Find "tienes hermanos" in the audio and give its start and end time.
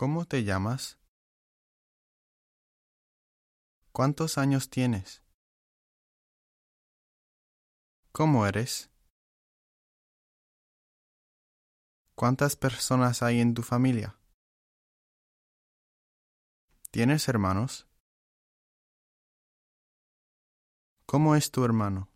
16.90-17.86